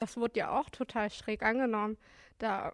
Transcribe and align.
Das 0.00 0.16
wurde 0.16 0.40
ja 0.40 0.58
auch 0.58 0.70
total 0.70 1.10
schräg 1.10 1.42
angenommen. 1.42 1.98
Da, 2.38 2.72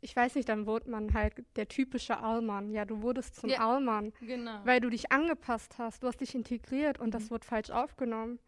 ich 0.00 0.16
weiß 0.16 0.34
nicht, 0.36 0.48
dann 0.48 0.66
wurde 0.66 0.90
man 0.90 1.12
halt 1.12 1.44
der 1.56 1.68
typische 1.68 2.18
Allmann. 2.18 2.70
Ja, 2.70 2.86
du 2.86 3.02
wurdest 3.02 3.36
zum 3.36 3.50
Ja. 3.50 3.58
Allmann, 3.68 4.12
Genau. 4.20 4.60
weil 4.64 4.80
du 4.80 4.88
dich 4.88 5.12
angepasst 5.12 5.76
hast. 5.78 6.02
Du 6.02 6.06
hast 6.08 6.20
dich 6.20 6.34
integriert 6.34 6.98
und 6.98 7.12
das 7.12 7.24
Mhm. 7.24 7.30
wurde 7.30 7.46
falsch 7.46 7.70
aufgenommen. 7.70 8.38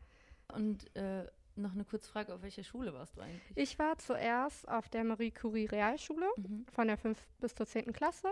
Und 0.54 0.94
äh, 0.96 1.26
noch 1.56 1.72
eine 1.74 1.84
kurze 1.84 2.10
Frage, 2.10 2.32
auf 2.34 2.40
welcher 2.42 2.62
Schule 2.64 2.94
warst 2.94 3.16
du 3.16 3.21
eigentlich? 3.21 3.42
Ich 3.56 3.79
war 3.79 3.98
zuerst 3.98 4.66
auf 4.68 4.88
der 4.88 5.04
Marie 5.04 5.30
Curie 5.30 5.66
Realschule 5.66 6.27
Mhm. 6.38 6.64
von 6.72 6.86
der 6.88 6.96
5. 6.96 7.18
bis 7.40 7.54
zur 7.54 7.66
10. 7.66 7.93
Klasse. 7.93 8.29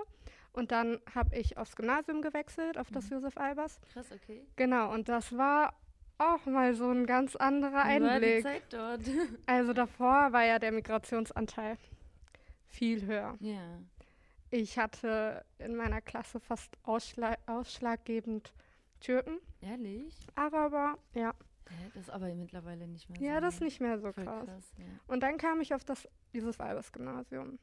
Und 0.55 0.73
dann 0.73 1.01
habe 1.15 1.37
ich 1.37 1.59
aufs 1.59 1.77
Gymnasium 1.77 2.23
gewechselt, 2.23 2.79
auf 2.79 2.91
das 2.91 3.11
Mhm. 3.11 3.17
Josef 3.17 3.37
Albers. 3.37 3.79
Krass, 3.93 4.11
okay. 4.11 4.47
Genau, 4.57 4.91
und 4.95 5.11
das 5.11 5.37
war 5.37 5.75
auch 6.19 6.45
mal 6.47 6.75
so 6.75 6.91
ein 6.91 7.07
ganz 7.07 7.37
anderer 7.37 7.85
Wie 7.85 8.01
war 8.03 8.21
die 8.21 8.27
Einblick. 8.27 8.43
Zeit 8.43 8.63
dort? 8.73 9.01
Also 9.47 9.73
davor 9.73 10.33
war 10.33 10.45
ja 10.45 10.59
der 10.59 10.73
Migrationsanteil 10.73 11.77
viel 12.69 13.07
höher. 13.07 13.37
ja. 13.41 13.79
Ich 14.49 14.79
hatte 14.79 15.45
in 15.59 15.75
meiner 15.75 16.01
Klasse 16.01 16.39
fast 16.39 16.79
ausschla 16.85 17.37
ausschlaggebend 17.47 18.53
Türken, 19.01 19.39
Ehrlich? 19.61 20.15
Araber, 20.37 20.99
ja. 21.15 21.35
Hä, 21.69 21.91
das 21.95 22.05
ist 22.05 22.11
aber 22.11 22.33
mittlerweile 22.33 22.87
nicht 22.87 23.09
mehr 23.11 23.19
so. 23.19 23.25
Ja, 23.25 23.41
das 23.41 23.55
ist 23.55 23.61
nicht 23.61 23.81
mehr 23.81 23.99
so 23.99 24.13
krass. 24.13 24.45
krass 24.47 24.73
ja. 24.79 24.85
Und 25.09 25.21
dann 25.25 25.37
kam 25.37 25.61
ich 25.61 25.75
auf 25.75 25.85
das 25.85 26.09
Josef 26.33 26.61
Albers 26.61 26.93
Gymnasium. 26.93 27.59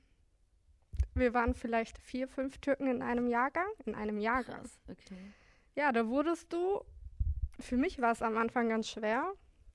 Wir 1.16 1.34
waren 1.34 1.54
vielleicht 1.54 1.98
vier, 2.00 2.28
fünf 2.28 2.58
Türken 2.58 2.88
in 2.88 3.02
einem 3.02 3.28
Jahrgang. 3.28 3.68
In 3.86 3.96
einem 3.96 4.18
Jahrgang. 4.18 4.60
Krass, 4.62 4.80
okay. 4.90 5.32
Ja, 5.76 5.94
da 5.94 6.06
wurdest 6.08 6.52
du, 6.52 6.84
für 7.64 7.78
mich 7.78 8.00
war 8.00 8.12
es 8.12 8.22
am 8.22 8.38
Anfang 8.38 8.70
ganz 8.70 8.90
schwer. 8.90 9.26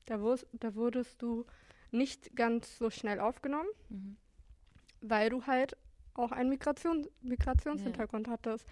Da, 0.07 0.21
wurs, 0.21 0.47
da 0.53 0.75
wurdest 0.75 1.21
du 1.23 1.45
nicht 1.91 2.35
ganz 2.37 2.79
so 2.79 2.91
schnell 2.91 3.21
aufgenommen, 3.21 3.69
Mhm. 3.89 4.17
weil 5.01 5.31
du 5.31 5.47
halt 5.47 5.77
auch 6.15 6.33
einen 6.33 6.51
Migration, 6.51 7.07
Migrationshintergrund 7.23 8.29
hattest. 8.29 8.67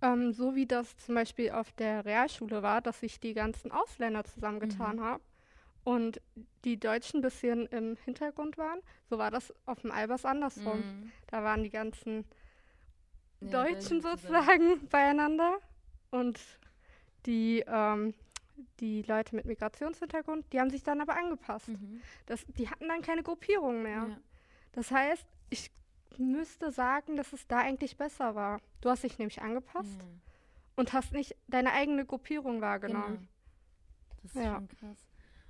Ähm, 0.00 0.32
so 0.32 0.54
wie 0.54 0.66
das 0.66 0.96
zum 0.98 1.14
Beispiel 1.16 1.50
auf 1.50 1.72
der 1.72 2.04
Realschule 2.04 2.62
war, 2.62 2.80
dass 2.80 3.00
sich 3.00 3.18
die 3.20 3.34
ganzen 3.34 3.72
Ausländer 3.72 4.24
zusammengetan 4.24 4.96
Mhm. 4.96 5.00
haben 5.00 5.22
und 5.84 6.20
die 6.64 6.78
Deutschen 6.78 7.18
ein 7.18 7.22
bisschen 7.22 7.66
im 7.66 7.96
Hintergrund 8.04 8.58
waren, 8.58 8.80
so 9.10 9.18
war 9.18 9.30
das 9.30 9.52
auf 9.66 9.80
dem 9.80 9.90
Albers 9.90 10.24
andersrum. 10.24 10.80
Mhm. 10.80 11.12
Da 11.28 11.42
waren 11.42 11.62
die 11.64 11.70
ganzen 11.70 12.24
Ja, 13.40 13.50
Deutschen 13.50 14.00
sozusagen 14.00 14.86
beieinander 14.90 15.58
und 16.10 16.38
die, 17.26 17.64
ähm, 17.66 18.14
die 18.80 19.02
Leute 19.02 19.34
mit 19.36 19.44
Migrationshintergrund, 19.46 20.52
die 20.52 20.60
haben 20.60 20.70
sich 20.70 20.82
dann 20.82 21.00
aber 21.00 21.16
angepasst. 21.16 21.68
Mhm. 21.68 22.00
Das, 22.26 22.44
die 22.56 22.68
hatten 22.68 22.88
dann 22.88 23.02
keine 23.02 23.22
Gruppierung 23.22 23.82
mehr. 23.82 24.06
Ja. 24.08 24.20
Das 24.72 24.90
heißt, 24.90 25.26
ich 25.50 25.70
müsste 26.16 26.70
sagen, 26.70 27.16
dass 27.16 27.32
es 27.32 27.46
da 27.46 27.58
eigentlich 27.58 27.96
besser 27.96 28.34
war. 28.34 28.60
Du 28.80 28.90
hast 28.90 29.04
dich 29.04 29.18
nämlich 29.18 29.40
angepasst 29.42 29.98
Ja. 30.00 30.06
und 30.76 30.92
hast 30.92 31.12
nicht 31.12 31.36
deine 31.48 31.72
eigene 31.72 32.04
Gruppierung 32.04 32.60
wahrgenommen. 32.60 33.16
Genau. 33.16 34.22
Das 34.22 34.34
ist 34.34 34.42
Ja. 34.44 34.54
schon 34.56 34.68
krass. 34.68 35.06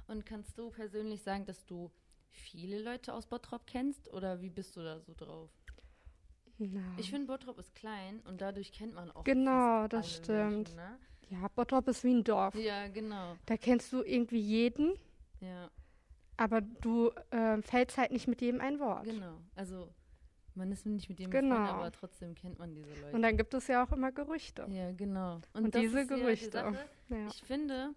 Und 0.07 0.25
kannst 0.27 0.57
du 0.59 0.71
persönlich 0.71 1.23
sagen, 1.23 1.45
dass 1.47 1.65
du 1.67 1.91
viele 2.31 2.81
Leute 2.83 3.13
aus 3.15 3.27
Bottrop 3.27 3.67
kennst 3.67 4.13
oder 4.13 4.41
wie 4.41 4.51
bist 4.51 4.77
du 4.77 4.83
da 4.83 5.01
so 5.01 5.15
drauf? 5.15 5.51
Na. 6.59 6.81
Ich 6.97 7.11
finde, 7.11 7.27
Bottrop 7.27 7.59
ist 7.59 7.75
klein 7.75 8.21
und 8.27 8.41
dadurch 8.41 8.73
kennt 8.73 8.95
man 8.95 9.11
auch 9.13 9.25
Genau, 9.25 9.87
das 9.89 10.17
stimmt. 10.17 10.75
Menschen, 10.75 10.77
ne? 10.77 10.99
Ja, 11.31 11.49
Bottrop 11.55 11.89
ist 11.89 12.05
wie 12.05 12.15
ein 12.15 12.25
Dorf. 12.25 12.55
Ja, 12.55 12.89
genau. 12.89 13.37
Da 13.47 13.57
kennst 13.57 13.93
du 13.93 14.03
irgendwie 14.03 14.41
jeden, 14.41 14.95
Ja, 15.41 15.71
aber 16.37 16.61
du 16.61 17.11
äh, 17.31 17.61
fällst 17.63 17.99
halt 17.99 18.13
nicht 18.13 18.29
mit 18.29 18.41
jedem 18.41 18.61
ein 18.61 18.79
Wort. 18.81 19.05
genau. 19.05 19.39
Also 19.57 19.89
man 20.55 20.73
ist 20.73 20.87
nicht 20.87 21.09
mit 21.09 21.19
dem 21.21 21.31
Genau. 21.31 21.55
befreundet, 21.55 21.75
aber 21.77 21.93
trotzdem 21.93 22.35
kennt 22.35 22.59
man 22.59 22.75
diese 22.75 22.89
Leute. 23.01 23.15
Und 23.15 23.23
dann 23.23 23.37
gibt 23.37 23.55
es 23.55 23.67
ja 23.69 23.85
auch 23.85 23.93
immer 23.93 24.11
Gerüchte. 24.13 24.67
ja, 24.71 24.91
genau. 24.93 25.41
Und 25.53 25.75
das 25.75 25.83
diese 25.83 26.01
ist 26.01 26.11
ja 26.11 26.17
die 26.17 26.23
Gerüchte. 26.23 26.59
Ja. 27.11 27.27
Ich 27.29 27.43
finde, 27.45 27.95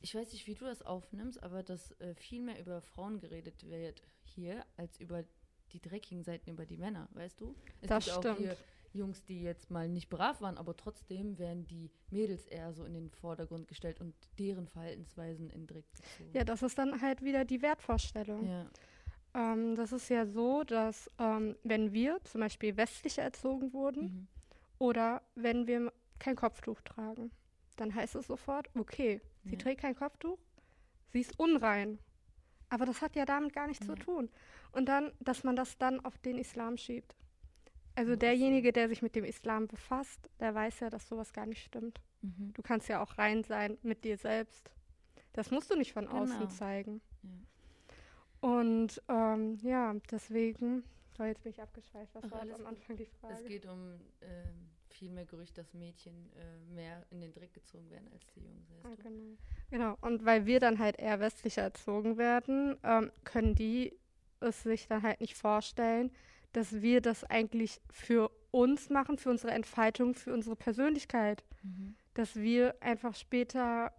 ich 0.00 0.14
weiß 0.14 0.32
nicht, 0.32 0.46
wie 0.46 0.54
du 0.54 0.64
das 0.64 0.82
aufnimmst, 0.82 1.42
aber 1.42 1.62
dass 1.62 1.90
äh, 2.00 2.14
viel 2.14 2.40
mehr 2.42 2.58
über 2.60 2.80
Frauen 2.80 3.18
geredet 3.20 3.68
wird 3.68 4.02
hier, 4.24 4.64
als 4.76 4.98
über 5.00 5.24
die 5.72 5.80
dreckigen 5.80 6.22
Seiten 6.22 6.50
über 6.50 6.64
die 6.64 6.76
Männer, 6.78 7.08
weißt 7.12 7.40
du? 7.40 7.54
Es 7.82 7.88
Das 7.88 8.04
gibt 8.04 8.16
auch 8.16 8.22
stimmt. 8.22 8.38
hier 8.38 8.56
Jungs, 8.96 9.24
die 9.24 9.42
jetzt 9.42 9.70
mal 9.70 9.88
nicht 9.88 10.08
brav 10.08 10.40
waren, 10.40 10.58
aber 10.58 10.76
trotzdem 10.76 11.38
werden 11.38 11.66
die 11.66 11.90
Mädels 12.10 12.46
eher 12.46 12.72
so 12.72 12.84
in 12.84 12.94
den 12.94 13.10
Vordergrund 13.10 13.68
gestellt 13.68 14.00
und 14.00 14.14
deren 14.38 14.66
Verhaltensweisen 14.66 15.50
in 15.50 15.66
Dreck 15.66 15.84
gezogen. 15.94 16.30
ja, 16.34 16.44
das 16.44 16.62
ist 16.62 16.78
dann 16.78 17.00
halt 17.00 17.22
wieder 17.22 17.44
die 17.44 17.62
Wertvorstellung. 17.62 18.46
ja. 18.46 18.66
Ähm, 19.34 19.74
das 19.76 19.92
ist 19.92 20.08
ja 20.08 20.24
so, 20.26 20.64
dass 20.64 21.10
ähm, 21.18 21.56
wenn 21.62 21.92
wir 21.92 22.18
zum 22.24 22.40
Beispiel 22.40 22.76
westlich 22.76 23.18
erzogen 23.18 23.72
wurden 23.72 24.00
Mhm. 24.02 24.26
oder 24.78 25.22
wenn 25.34 25.66
wir 25.66 25.92
kein 26.18 26.36
Kopftuch 26.36 26.80
tragen, 26.82 27.30
dann 27.76 27.94
heißt 27.94 28.14
es 28.16 28.26
sofort, 28.26 28.68
okay, 28.74 29.20
sie 29.44 29.52
Ja. 29.52 29.58
trägt 29.58 29.82
kein 29.82 29.94
Kopftuch, 29.94 30.38
sie 31.12 31.20
ist 31.20 31.38
unrein. 31.38 31.98
Aber 32.68 32.84
das 32.86 33.00
hat 33.02 33.14
ja 33.14 33.24
damit 33.24 33.52
gar 33.52 33.66
nichts 33.66 33.86
Ja. 33.86 33.94
zu 33.94 34.00
tun. 34.00 34.28
Und 34.72 34.86
dann, 34.86 35.12
dass 35.20 35.44
man 35.44 35.54
das 35.56 35.76
dann 35.78 36.04
auf 36.04 36.18
den 36.18 36.38
Islam 36.38 36.76
schiebt. 36.76 37.14
Also 37.96 38.14
derjenige, 38.14 38.72
der 38.72 38.88
sich 38.88 39.02
mit 39.02 39.16
dem 39.16 39.24
Islam 39.24 39.66
befasst, 39.68 40.28
der 40.38 40.54
weiß 40.54 40.80
ja, 40.80 40.90
dass 40.90 41.08
sowas 41.08 41.32
gar 41.32 41.46
nicht 41.46 41.64
stimmt. 41.64 42.00
Mhm. 42.22 42.52
Du 42.54 42.62
kannst 42.62 42.88
ja 42.88 43.02
auch 43.02 43.18
rein 43.18 43.42
sein 43.42 43.78
mit 43.82 44.04
dir 44.04 44.16
selbst. 44.18 44.70
Das 45.32 45.50
musst 45.50 45.70
du 45.70 45.76
nicht 45.76 45.92
von 45.92 46.06
Genau. 46.06 46.22
außen 46.22 46.50
zeigen. 46.50 47.00
Ja. 47.22 47.30
Und 48.40 49.02
ähm, 49.08 49.58
ja, 49.62 49.94
deswegen, 50.10 50.84
so 51.16 51.24
jetzt 51.24 51.42
bin 51.42 51.50
ich 51.52 51.60
abgeschweift. 51.60 52.14
Was 52.14 52.24
Ach, 52.24 52.30
war 52.32 52.42
am. 52.42 52.66
Anfang 52.66 52.96
die 52.96 53.04
Es 53.04 53.16
Frage? 53.18 53.44
geht 53.44 53.66
um 53.66 53.98
ähm, 54.20 54.68
viel 54.90 55.10
mehr 55.10 55.24
Gerücht, 55.24 55.56
dass 55.58 55.72
Mädchen 55.74 56.30
äh, 56.36 56.72
mehr 56.74 57.04
in 57.10 57.20
den 57.20 57.32
Dreck 57.32 57.52
gezogen 57.54 57.90
werden 57.90 58.08
als 58.12 58.26
die 58.34 58.40
Jungs, 58.40 58.68
Ah, 58.84 58.94
genau. 59.02 59.36
genau. 59.70 59.96
Und 60.00 60.24
weil 60.24 60.46
wir 60.46 60.60
dann 60.60 60.78
halt 60.78 60.98
eher 60.98 61.18
westlicher 61.20 61.62
erzogen 61.62 62.18
werden, 62.18 62.76
ähm, 62.82 63.10
können 63.24 63.54
die 63.54 63.94
es 64.40 64.62
sich 64.62 64.86
dann 64.86 65.02
halt 65.02 65.20
nicht 65.20 65.34
vorstellen, 65.34 66.10
dass 66.56 66.80
wir 66.80 67.02
das 67.02 67.22
eigentlich 67.22 67.82
für 67.90 68.30
uns 68.50 68.88
machen, 68.88 69.18
für 69.18 69.28
unsere 69.28 69.52
Entfaltung, 69.52 70.14
für 70.14 70.32
unsere 70.32 70.56
Persönlichkeit. 70.56 71.44
Mhm. 71.62 71.96
Dass 72.14 72.36
wir 72.36 72.74
einfach 72.80 73.14
später 73.14 73.92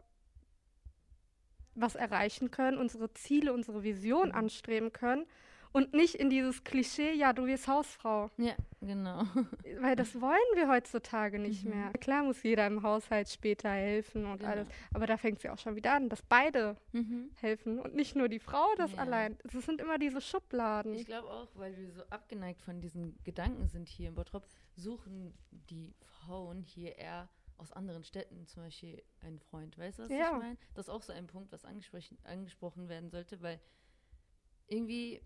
was 1.75 1.93
erreichen 1.93 2.49
können, 2.49 2.79
unsere 2.79 3.13
Ziele, 3.13 3.53
unsere 3.53 3.83
Vision 3.83 4.29
Mhm. 4.29 4.33
anstreben 4.35 4.91
können 4.91 5.27
und 5.73 5.93
nicht 5.93 6.15
in 6.15 6.29
dieses 6.29 6.63
Klischee, 6.63 7.13
ja, 7.13 7.33
du 7.33 7.45
wirst 7.45 7.67
Hausfrau. 7.67 8.29
Ja, 8.37 8.55
genau. 8.81 9.23
Weil 9.81 9.95
das 9.95 10.19
wollen 10.19 10.37
wir 10.55 10.67
heutzutage 10.69 11.39
nicht 11.39 11.63
Mhm. 11.65 11.69
mehr. 11.71 11.91
Klar 11.99 12.23
muss 12.23 12.41
jeder 12.43 12.65
im 12.67 12.83
Haushalt 12.83 13.29
später 13.29 13.69
helfen 13.69 14.25
und 14.25 14.39
Genau. 14.39 14.51
alles. 14.51 14.67
Aber 14.93 15.05
da 15.07 15.17
fängt 15.17 15.37
es 15.37 15.43
ja 15.43 15.53
auch 15.53 15.59
schon 15.59 15.75
wieder 15.75 15.93
an, 15.93 16.09
dass 16.09 16.21
beide 16.21 16.77
Mhm. 16.93 17.31
helfen 17.35 17.79
und 17.79 17.95
nicht 17.95 18.15
nur 18.15 18.29
die 18.29 18.39
Frau 18.39 18.65
das 18.77 18.93
Ja. 18.93 18.99
allein. 18.99 19.37
Das 19.43 19.65
sind 19.65 19.81
immer 19.81 19.97
diese 19.97 20.21
Schubladen. 20.21 20.93
Ich 20.93 21.05
glaube 21.05 21.29
auch, 21.29 21.49
weil 21.55 21.75
wir 21.77 21.91
so 21.91 22.03
abgeneigt 22.09 22.61
von 22.61 22.81
diesen 22.81 23.17
Gedanken 23.23 23.67
sind 23.67 23.87
hier 23.89 24.09
in 24.09 24.15
Bottrop, 24.15 24.47
suchen 24.75 25.33
die 25.51 25.93
Frauen 26.01 26.61
hier 26.61 26.95
eher 26.97 27.29
aus 27.59 27.71
anderen 27.71 28.03
Städten 28.03 28.45
zum 28.45 28.63
Beispiel 28.63 29.01
einen 29.21 29.39
Freund. 29.39 29.77
Weißt 29.79 29.97
du, 29.97 30.03
was 30.03 30.11
Ja. 30.11 30.31
ich 30.33 30.37
meine? 30.43 30.57
Das 30.75 30.85
ist 30.87 30.89
auch 30.93 31.01
so 31.01 31.11
ein 31.11 31.25
Punkt, 31.25 31.51
was 31.51 31.65
angesprochen, 31.65 32.17
angesprochen 32.23 32.87
werden 32.87 33.09
sollte, 33.09 33.41
weil 33.41 33.59
irgendwie, 34.67 35.21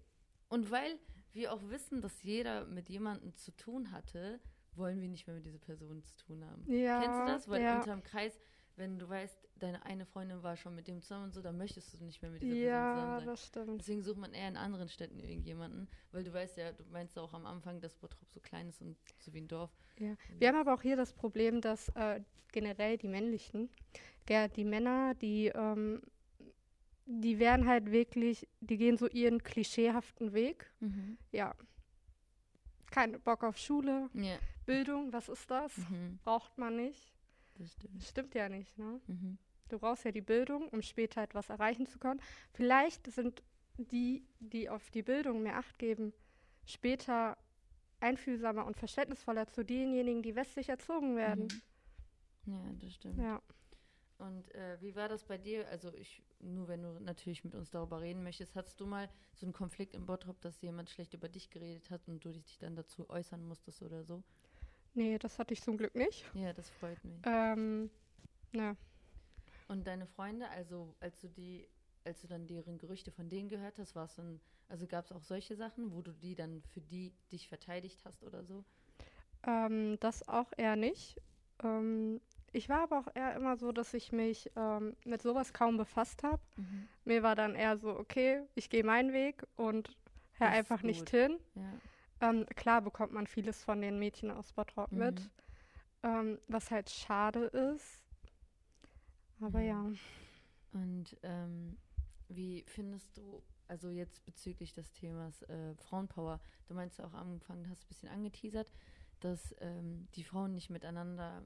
und 0.51 0.69
weil 0.69 1.00
wir 1.31 1.53
auch 1.53 1.62
wissen, 1.69 2.01
dass 2.01 2.23
jeder 2.23 2.66
mit 2.66 2.89
jemandem 2.89 3.34
zu 3.38 3.56
tun 3.56 3.91
hatte, 3.91 4.41
wollen 4.73 5.00
wir 5.00 5.07
nicht 5.07 5.25
mehr 5.25 5.35
mit 5.38 5.45
dieser 5.45 5.59
Person 5.59 6.03
zu 6.03 6.16
tun 6.17 6.44
haben. 6.45 6.69
ja, 6.69 7.01
Kennst 7.01 7.19
du 7.19 7.25
das? 7.25 7.50
Weil 7.50 7.62
ja. 7.62 7.78
unterm 7.78 8.03
Kreis, 8.03 8.38
wenn 8.75 9.00
du 9.00 9.07
weißt, 9.07 9.47
deine 9.59 9.85
eine 9.85 10.06
Freundin 10.06 10.44
war 10.44 10.57
schon 10.57 10.75
mit 10.75 10.89
dem 10.89 11.01
zusammen 11.01 11.25
und 11.25 11.34
so, 11.34 11.41
dann 11.41 11.57
möchtest 11.57 11.94
du 11.94 12.03
nicht 12.03 12.22
mehr 12.22 12.31
mit 12.31 12.41
dieser 12.41 12.56
Person 12.56 12.69
ja, 12.69 12.94
zusammen 12.94 13.19
sein. 13.19 13.28
das 13.28 13.45
stimmt. 13.45 13.79
Deswegen 13.81 14.03
sucht 14.03 14.17
man 14.17 14.34
eher 14.34 14.50
in 14.50 14.57
anderen 14.57 14.89
Städten 14.89 15.19
irgendjemanden, 15.19 15.88
weil 16.12 16.25
du 16.25 16.33
weißt 16.33 16.57
ja, 16.57 16.74
du 16.74 16.83
meinst 16.92 17.18
auch 17.18 17.33
am 17.33 17.45
Anfang, 17.45 17.80
dass 17.80 17.95
Bottrop 17.95 18.30
so 18.30 18.42
klein 18.42 18.68
ist 18.68 18.81
und 18.81 18.98
so 19.19 19.33
wie 19.33 19.39
ein 19.39 19.48
Dorf. 19.48 19.71
Ja. 20.00 20.15
Wir 20.38 20.50
haben 20.50 20.57
aber 20.57 20.74
auch 20.74 20.81
hier 20.81 20.98
das 20.98 21.13
Problem, 21.13 21.62
dass 21.62 21.88
äh, 21.95 22.21
generell 22.51 22.98
die 22.98 23.07
männlichen, 23.07 23.69
ja, 24.27 24.50
die 24.50 24.65
Männer, 24.65 25.13
die, 25.15 25.48
ähm, 25.48 26.01
die 27.19 27.40
werden 27.40 27.68
halt 27.68 27.92
wirklich, 27.92 28.48
die 28.62 28.78
gehen 28.78 28.98
so 28.98 29.08
ihren 29.08 29.44
klischeehaften 29.44 30.34
Weg. 30.34 30.72
Ja. 31.31 31.54
Kein 32.90 33.19
Bock 33.22 33.44
auf 33.44 33.58
Schule, 33.58 34.10
Ja. 34.13 34.38
Bildung, 34.66 35.12
was 35.12 35.30
ist 35.30 35.50
das? 35.50 35.75
Mhm. 35.78 36.19
Braucht 36.24 36.58
man 36.58 36.75
nicht. 36.75 37.13
Das 37.56 37.74
stimmt. 37.74 38.04
Stimmt 38.04 38.36
ja 38.36 38.50
nicht, 38.50 38.78
ne? 38.78 39.00
Mhm. 39.08 39.38
Du 39.69 39.80
brauchst 39.80 40.04
ja 40.06 40.12
die 40.12 40.22
Bildung, 40.22 40.68
um 40.69 40.81
später 40.81 41.22
etwas 41.22 41.50
erreichen 41.50 41.86
zu 41.86 41.98
können. 42.00 42.22
Vielleicht 42.54 43.10
sind 43.12 43.42
die, 43.78 44.24
die 44.40 44.69
auf 44.69 44.90
die 44.92 45.02
Bildung 45.04 45.44
mehr 45.44 45.58
Acht 45.58 45.80
geben, 45.80 46.13
später 46.66 47.38
einfühlsamer 48.00 48.66
und 48.66 48.78
verständnisvoller 48.78 49.48
zu 49.48 49.63
denjenigen, 49.63 50.22
die 50.22 50.36
westlich 50.36 50.69
erzogen 50.69 51.16
werden. 51.16 51.48
Mhm. 52.46 52.54
Ja, 52.54 52.62
das 52.81 52.94
stimmt. 52.94 53.18
Ja. 53.19 53.42
Und 54.21 54.53
äh, 54.53 54.77
wie 54.81 54.95
war 54.95 55.09
das 55.09 55.23
bei 55.23 55.38
dir? 55.38 55.68
Also 55.69 55.91
ich, 55.94 56.21
nur 56.39 56.68
wenn 56.68 56.83
du 56.83 57.00
natürlich 57.00 57.44
mit 57.44 57.56
uns 57.56 57.71
darüber 57.71 58.01
reden 58.01 58.23
möchtest, 58.23 58.56
hattest 58.56 58.79
du 58.79 58.85
mal 58.85 59.09
so 59.33 59.45
einen 59.47 59.53
Konflikt 59.53 59.95
im 59.95 60.06
Bottrop, 60.06 60.39
dass 60.41 60.62
jemand 60.62 60.89
schlecht 60.91 61.13
über 61.15 61.27
dich 61.27 61.50
geredet 61.50 61.89
hat 61.89 62.07
und 62.07 62.23
du 62.23 62.31
dich 62.31 62.57
dann 62.59 62.75
dazu 62.75 63.09
äußern 63.09 63.44
musstest 63.44 63.81
oder 63.81 64.03
so? 64.03 64.23
Nee, 64.94 65.18
das 65.19 65.38
hatte 65.39 65.53
ich 65.53 65.62
zum 65.62 65.77
Glück 65.77 65.95
nicht. 65.95 66.25
Ja, 66.33 66.51
das 66.53 66.69
freut 66.69 67.03
mich. 67.06 67.25
Ähm, 67.25 67.89
na, 68.51 68.75
Und 69.68 69.88
deine 69.88 70.06
Freunde, 70.06 70.50
also 70.50 70.95
als 71.00 71.19
du 71.21 71.27
die, 71.29 71.67
als 72.03 72.21
du 72.21 72.27
dann 72.27 72.47
deren 72.47 72.77
Gerüchte 72.77 73.12
von 73.12 73.29
denen 73.29 73.50
gehört 73.50 73.79
hast, 73.79 73.95
war 73.95 74.06
es 74.06 74.15
dann, 74.15 74.39
also 74.69 74.85
gab 74.88 75.06
es 75.06 75.12
auch 75.12 75.24
solche 75.24 75.56
Sachen, 75.56 75.91
wo 75.94 76.01
du 76.03 76.12
die 76.13 76.35
dann 76.35 76.62
für 76.63 76.81
die 76.81 77.13
dich 77.31 77.47
verteidigt 77.47 78.03
hast 78.06 78.24
oder 78.24 78.44
so? 78.44 78.65
ähm, 79.44 79.97
das 80.00 80.27
auch 80.27 80.51
eher 80.57 80.75
nicht. 80.75 81.21
Ähm, 81.63 82.21
ich 82.51 82.69
war 82.69 82.83
aber 82.83 83.00
auch 83.00 83.07
eher 83.15 83.36
immer 83.36 83.57
so, 83.57 83.71
dass 83.71 83.94
ich 83.94 84.12
mich 84.12 84.51
ähm, 84.56 84.95
mit 85.06 85.21
sowas 85.21 85.53
kaum 85.53 85.77
befasst 85.77 86.24
habe. 86.24 86.42
Mir 87.06 87.24
war 87.24 87.36
dann 87.36 87.56
eher 87.56 87.77
so, 87.77 87.98
okay, 87.98 88.44
ich 88.56 88.69
gehe 88.69 88.83
meinen 88.83 89.13
Weg 89.13 89.45
und 89.56 89.95
hör 90.33 90.48
Das 90.48 90.56
einfach 90.57 90.81
nicht 90.83 91.09
hin. 91.09 91.39
Ja. 91.56 91.74
Ähm, 92.30 92.45
klar 92.56 92.81
bekommt 92.81 93.13
man 93.13 93.25
vieles 93.27 93.63
von 93.63 93.81
den 93.81 93.98
Mädchen 93.98 94.30
aus 94.31 94.53
Bottrop 94.53 94.92
mit, 94.92 95.19
Mhm. 95.19 95.30
ähm, 96.03 96.39
was 96.48 96.69
halt 96.69 96.89
schade 96.89 97.45
ist. 97.45 98.01
Aber 99.39 99.59
Mhm. 99.59 99.65
ja. 99.65 99.92
Und 100.74 101.18
ähm, 101.24 101.77
wie 102.30 102.63
findest 102.68 103.18
du, 103.18 103.42
also 103.68 103.89
jetzt 103.89 104.24
bezüglich 104.25 104.74
des 104.74 104.92
Themas 104.94 105.42
äh, 105.44 105.75
Frauenpower, 105.75 106.39
du 106.68 106.74
meinst 106.74 107.00
ja 107.00 107.06
auch 107.06 107.13
angefangen, 107.13 107.68
hast 107.69 107.83
ein 107.83 107.88
bisschen 107.88 108.09
angeteasert, 108.09 108.71
dass 109.19 109.56
ähm, 109.59 110.07
die 110.15 110.24
Frauen 110.24 110.53
nicht 110.53 110.69
miteinander 110.69 111.44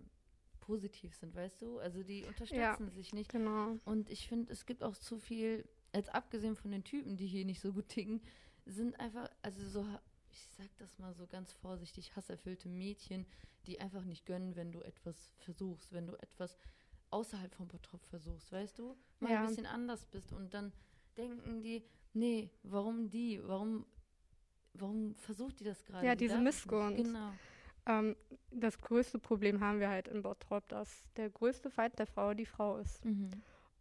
positiv 0.66 1.16
sind, 1.16 1.36
weißt 1.36 1.62
du? 1.62 1.80
Also 1.80 2.04
die 2.04 2.24
unterstützen 2.26 2.90
sich 2.92 3.14
nicht. 3.14 3.32
Genau. 3.32 3.78
Und 3.86 4.10
ich 4.10 4.28
finde, 4.28 4.52
es 4.52 4.66
gibt 4.66 4.84
auch 4.84 4.98
zu 4.98 5.18
viel, 5.18 5.68
als 5.94 6.10
abgesehen 6.10 6.56
von 6.56 6.72
den 6.72 6.84
Typen, 6.84 7.18
die 7.18 7.28
hier 7.28 7.46
nicht 7.46 7.62
so 7.62 7.72
gut 7.74 7.88
ticken, 7.90 8.22
sind 8.66 9.00
einfach, 9.00 9.30
also 9.42 9.64
so, 9.68 9.86
ich 10.32 10.48
sag 10.58 10.68
das 10.78 10.98
mal 11.00 11.14
so 11.14 11.28
ganz 11.28 11.52
vorsichtig, 11.54 12.16
hasserfüllte 12.16 12.68
Mädchen, 12.70 13.26
die 13.68 13.80
einfach 13.80 14.04
nicht 14.04 14.26
gönnen, 14.26 14.56
wenn 14.56 14.72
du 14.72 14.82
etwas 14.82 15.34
versuchst, 15.38 15.94
wenn 15.94 16.08
du 16.08 16.16
etwas 16.16 16.58
außerhalb 17.12 17.54
vom 17.54 17.68
Bottrop 17.68 18.04
versuchst, 18.06 18.52
weißt 18.52 18.80
du? 18.80 18.96
Mal 19.20 19.32
Ja. 19.32 19.42
ein 19.42 19.48
bisschen 19.48 19.66
anders 19.68 20.06
bist 20.08 20.34
und 20.34 20.54
dann 20.54 20.72
denken 21.18 21.62
die, 21.62 21.84
nee, 22.14 22.50
warum 22.64 23.10
die, 23.10 23.40
warum, 23.48 23.86
warum 24.74 25.16
versucht 25.16 25.60
die 25.60 25.64
das 25.64 25.84
gerade? 25.86 26.06
Ja, 26.06 26.16
Die 26.16 26.26
diese. 26.26 26.40
Missgunst. 26.42 26.98
Genau. 27.04 27.32
Ähm, 27.88 28.16
das 28.52 28.80
größte 28.80 29.20
Problem 29.20 29.60
haben 29.60 29.80
wir 29.80 29.90
halt 29.90 30.08
in 30.08 30.22
Bottrop, 30.22 30.68
dass 30.70 31.04
der 31.18 31.30
größte 31.30 31.70
Feind 31.70 31.98
der 32.00 32.08
Frau 32.08 32.34
die 32.34 32.46
Frau 32.46 32.78
ist. 32.78 33.04
Mhm. 33.06 33.30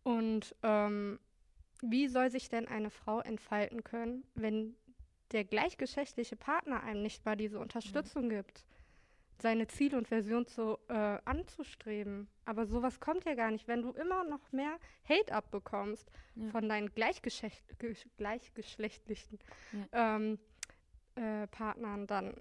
Und 0.02 0.54
ähm, 0.62 1.18
wie 1.82 2.08
soll 2.08 2.30
sich 2.30 2.48
denn 2.48 2.68
eine 2.68 2.90
Frau 2.90 3.20
entfalten 3.20 3.82
können, 3.84 4.24
wenn 4.34 4.76
der 5.32 5.44
gleichgeschlechtliche 5.44 6.36
Partner 6.36 6.82
einem 6.82 7.02
nicht 7.02 7.24
mal 7.24 7.36
diese 7.36 7.58
Unterstützung 7.58 8.28
gibt, 8.28 8.64
seine 9.40 9.66
Ziele 9.66 9.96
und 9.98 10.06
Version 10.08 10.46
zu, 10.46 10.78
äh, 10.88 11.18
anzustreben? 11.24 12.28
Aber 12.44 12.66
sowas 12.66 13.00
kommt 13.00 13.24
ja 13.24 13.34
gar 13.34 13.50
nicht, 13.50 13.66
wenn 13.68 13.82
du 13.82 13.90
immer 13.92 14.24
noch 14.24 14.52
mehr 14.52 14.78
Hate 15.08 15.32
abbekommst 15.34 16.10
Ja. 16.34 16.50
von 16.50 16.68
deinen 16.68 16.94
gleichgeschlecht 16.94 17.64
gesch- 17.80 18.06
gleichgeschlechtlichen 18.18 19.38
Ja. 19.92 20.16
ähm, 20.16 20.38
äh, 21.16 21.46
Partnern, 21.48 22.06
dann, 22.06 22.34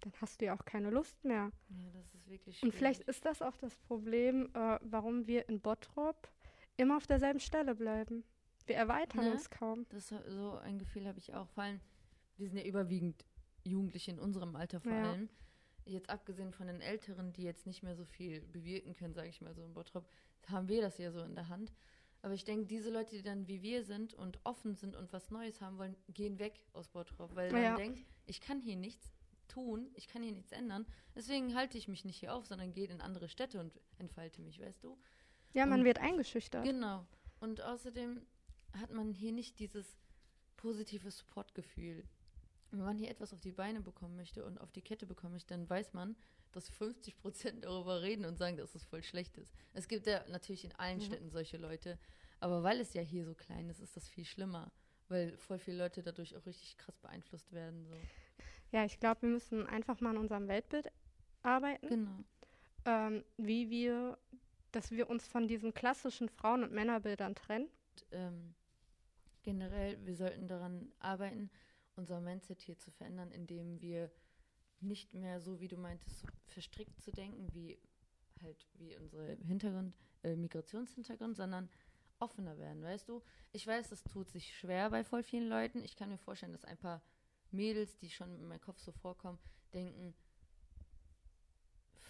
dann 0.00 0.12
hast 0.20 0.40
du 0.40 0.46
ja 0.46 0.54
auch 0.54 0.64
keine 0.64 0.90
Lust 0.90 1.24
mehr. 1.24 1.50
Ja, 1.70 1.90
das 1.92 2.14
ist 2.14 2.28
wirklich 2.28 2.62
Und 2.62 2.72
vielleicht 2.72 3.00
schwierig. 3.00 3.16
ist 3.16 3.24
das 3.24 3.42
auch 3.42 3.56
das 3.56 3.76
Problem, 3.76 4.48
äh, 4.54 4.78
warum 4.82 5.26
wir 5.26 5.48
in 5.48 5.60
Bottrop 5.60 6.28
immer 6.76 6.96
auf 6.96 7.06
derselben 7.06 7.40
Stelle 7.40 7.74
bleiben. 7.74 8.24
Wir 8.66 8.76
erweitern 8.76 9.24
Ne? 9.24 9.32
uns 9.32 9.50
kaum. 9.50 9.86
Das, 9.88 10.08
so 10.08 10.52
ein 10.58 10.78
Gefühl 10.78 11.06
habe 11.06 11.18
ich 11.18 11.34
auch. 11.34 11.48
Vor 11.50 11.64
allem, 11.64 11.80
wir 12.36 12.48
sind 12.48 12.58
ja 12.58 12.64
überwiegend 12.64 13.24
Jugendliche 13.64 14.10
in 14.10 14.18
unserem 14.18 14.54
Alter 14.56 14.80
vor 14.80 14.92
Ja. 14.92 15.12
allem. 15.12 15.28
Jetzt 15.84 16.10
abgesehen 16.10 16.52
von 16.52 16.66
den 16.66 16.82
Älteren, 16.82 17.32
die 17.32 17.42
jetzt 17.44 17.66
nicht 17.66 17.82
mehr 17.82 17.96
so 17.96 18.04
viel 18.04 18.42
bewirken 18.42 18.94
können, 18.94 19.14
sage 19.14 19.28
ich 19.28 19.40
mal 19.40 19.54
so 19.54 19.64
in 19.64 19.72
Bottrop, 19.72 20.06
haben 20.46 20.68
wir 20.68 20.82
das 20.82 20.98
ja 20.98 21.10
so 21.10 21.22
in 21.22 21.34
der 21.34 21.48
Hand. 21.48 21.72
Aber 22.20 22.34
ich 22.34 22.44
denke, 22.44 22.66
diese 22.66 22.90
Leute, 22.90 23.16
die 23.16 23.22
dann 23.22 23.48
wie 23.48 23.62
wir 23.62 23.84
sind 23.84 24.12
und 24.12 24.38
offen 24.44 24.74
sind 24.74 24.96
und 24.96 25.12
was 25.14 25.30
Neues 25.30 25.60
haben 25.62 25.78
wollen, 25.78 25.96
gehen 26.08 26.38
weg 26.38 26.66
aus 26.74 26.88
Bottrop, 26.88 27.34
weil 27.34 27.52
man 27.52 27.62
Ja. 27.62 27.76
denkt, 27.76 28.04
ich 28.26 28.40
kann 28.42 28.60
hier 28.60 28.76
nichts 28.76 29.14
tun, 29.48 29.90
ich 29.94 30.06
kann 30.08 30.22
hier 30.22 30.32
nichts 30.32 30.52
ändern. 30.52 30.86
Deswegen 31.14 31.54
halte 31.54 31.76
ich 31.78 31.88
mich 31.88 32.04
nicht 32.04 32.18
hier 32.18 32.34
auf, 32.34 32.46
sondern 32.46 32.72
gehe 32.72 32.86
in 32.88 33.00
andere 33.00 33.28
Städte 33.28 33.58
und 33.60 33.72
entfalte 33.98 34.40
mich, 34.42 34.60
weißt 34.60 34.84
du? 34.84 34.98
Ja, 35.54 35.66
man 35.66 35.80
Und- 35.80 35.86
wird 35.86 35.98
eingeschüchtert. 35.98 36.64
Genau. 36.64 37.06
Und 37.40 37.60
außerdem 37.60 38.20
hat 38.80 38.90
man 38.92 39.12
hier 39.12 39.32
nicht 39.32 39.58
dieses 39.58 39.96
positive 40.56 41.10
Supportgefühl. 41.10 42.04
Wenn 42.70 42.80
man 42.80 42.98
hier 42.98 43.10
etwas 43.10 43.32
auf 43.32 43.40
die 43.40 43.52
Beine 43.52 43.80
bekommen 43.80 44.16
möchte 44.16 44.44
und 44.44 44.58
auf 44.60 44.72
die 44.72 44.82
Kette 44.82 45.06
bekommen 45.06 45.32
möchte, 45.32 45.54
dann 45.54 45.68
weiß 45.68 45.94
man, 45.94 46.16
dass 46.52 46.68
50 46.68 47.16
Prozent 47.16 47.64
darüber 47.64 48.02
reden 48.02 48.24
und 48.26 48.36
sagen, 48.36 48.56
dass 48.56 48.74
es 48.74 48.84
voll 48.84 49.02
schlecht 49.02 49.38
ist. 49.38 49.54
Es 49.72 49.88
gibt 49.88 50.06
ja 50.06 50.26
natürlich 50.28 50.64
in 50.64 50.72
allen 50.76 51.00
Ja. 51.00 51.06
Städten 51.06 51.30
solche 51.30 51.56
Leute, 51.56 51.98
aber 52.40 52.62
weil 52.62 52.80
es 52.80 52.92
ja 52.94 53.02
hier 53.02 53.24
so 53.24 53.34
klein 53.34 53.68
ist, 53.70 53.80
ist 53.80 53.96
das 53.96 54.08
viel 54.08 54.24
schlimmer, 54.24 54.70
weil 55.08 55.36
voll 55.38 55.58
viele 55.58 55.78
Leute 55.78 56.02
dadurch 56.02 56.36
auch 56.36 56.44
richtig 56.44 56.76
krass 56.76 56.98
beeinflusst 56.98 57.52
werden. 57.52 57.86
So. 57.86 57.94
Ja, 58.72 58.84
ich 58.84 58.98
glaube, 59.00 59.22
wir 59.22 59.28
müssen 59.30 59.66
einfach 59.66 60.00
mal 60.00 60.10
an 60.10 60.18
unserem 60.18 60.48
Weltbild 60.48 60.90
arbeiten, 61.42 61.88
Genau. 61.88 62.24
ähm, 62.84 63.24
wie 63.36 63.70
wir, 63.70 64.18
dass 64.72 64.90
wir 64.90 65.08
uns 65.08 65.26
von 65.26 65.48
diesen 65.48 65.72
klassischen 65.72 66.28
Frauen- 66.28 66.62
und 66.64 66.72
Männerbildern 66.72 67.34
trennen. 67.34 67.68
Und, 67.68 68.06
ähm, 68.12 68.54
generell, 69.42 70.04
wir 70.04 70.14
sollten 70.14 70.46
daran 70.46 70.92
arbeiten, 70.98 71.50
unser 71.96 72.20
Mindset 72.20 72.60
hier 72.60 72.78
zu 72.78 72.90
verändern, 72.90 73.30
indem 73.30 73.80
wir 73.80 74.10
nicht 74.80 75.14
mehr 75.14 75.40
so, 75.40 75.60
wie 75.60 75.68
du 75.68 75.76
meintest, 75.76 76.20
so 76.20 76.28
verstrickt 76.46 77.00
zu 77.00 77.10
denken, 77.10 77.48
wie 77.52 77.78
halt 78.42 78.66
wie 78.74 78.96
unsere 78.96 79.36
Hintergrund, 79.46 79.96
äh, 80.22 80.36
Migrationshintergrund, 80.36 81.36
sondern 81.36 81.68
offener 82.20 82.56
werden, 82.58 82.82
weißt 82.82 83.08
du? 83.08 83.22
Ich 83.52 83.66
weiß, 83.66 83.88
das 83.88 84.04
tut 84.04 84.28
sich 84.28 84.56
schwer 84.56 84.90
bei 84.90 85.02
voll 85.02 85.22
vielen 85.22 85.48
Leuten. 85.48 85.82
Ich 85.82 85.96
kann 85.96 86.08
mir 86.08 86.18
vorstellen, 86.18 86.52
dass 86.52 86.64
ein 86.64 86.76
paar 86.76 87.02
Mädels, 87.52 87.96
die 87.98 88.10
schon 88.10 88.34
in 88.34 88.46
meinem 88.46 88.60
Kopf 88.60 88.80
so 88.80 88.92
vorkommen, 88.92 89.38
denken, 89.72 90.14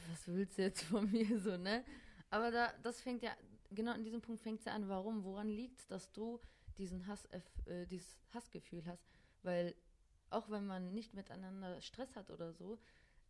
was 0.09 0.27
willst 0.29 0.59
du 0.59 0.63
jetzt 0.63 0.83
von 0.83 1.11
mir 1.11 1.39
so, 1.41 1.57
ne? 1.57 1.85
Aber 2.31 2.51
da, 2.51 2.73
das 2.83 3.01
fängt 3.01 3.23
ja, 3.23 3.35
genau 3.71 3.93
an 3.93 4.05
diesem 4.05 4.21
Punkt 4.21 4.41
fängt 4.41 4.61
es 4.61 4.67
ja 4.67 4.73
an. 4.73 4.89
Warum? 4.89 5.25
Woran 5.25 5.49
liegt 5.49 5.79
es, 5.81 5.87
dass 5.87 6.13
du 6.13 6.41
diesen 6.77 7.07
Hass, 7.07 7.27
äh, 7.67 7.87
dieses 7.87 8.19
Hassgefühl 8.35 8.85
hast? 8.87 9.07
Weil 9.43 9.75
auch 10.31 10.51
wenn 10.51 10.67
man 10.67 10.93
nicht 10.93 11.15
miteinander 11.15 11.81
Stress 11.81 12.15
hat 12.17 12.31
oder 12.31 12.53
so, 12.53 12.79